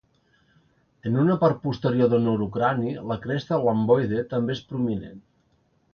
[1.09, 5.25] En una part posterior del neurocrani, la cresta lambdoide també és prominent.